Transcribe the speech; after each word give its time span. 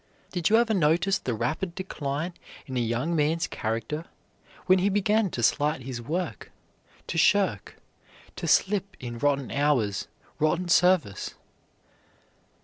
Did 0.31 0.49
you 0.49 0.57
ever 0.57 0.73
notice 0.73 1.19
the 1.19 1.35
rapid 1.35 1.75
decline 1.75 2.33
in 2.65 2.75
a 2.75 2.79
young 2.79 3.15
man's 3.15 3.45
character 3.45 4.05
when 4.65 4.79
he 4.79 4.89
began 4.89 5.29
to 5.29 5.43
slight 5.43 5.81
his 5.83 6.01
work, 6.01 6.51
to 7.05 7.19
shirk, 7.19 7.75
to 8.35 8.47
slip 8.47 8.97
in 8.99 9.19
rotten 9.19 9.51
hours, 9.51 10.07
rotten 10.39 10.69
service? 10.69 11.35